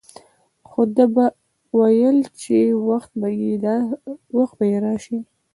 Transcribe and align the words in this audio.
خو 0.69 0.81
ده 0.95 1.05
به 1.13 1.25
ويل 1.79 2.17
چې 2.41 2.57
وخت 2.87 4.51
به 4.57 4.57
يې 4.71 4.75
راسي. 4.85 5.17